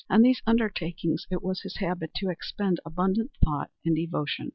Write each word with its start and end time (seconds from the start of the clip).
On 0.09 0.23
these 0.23 0.41
undertakings 0.47 1.27
it 1.29 1.43
was 1.43 1.61
his 1.61 1.77
habit 1.77 2.15
to 2.15 2.29
expend 2.31 2.79
abundant 2.83 3.33
thought 3.45 3.69
and 3.85 3.95
devotion. 3.95 4.49